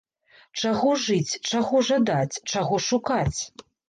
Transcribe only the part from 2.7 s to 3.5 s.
шукаць?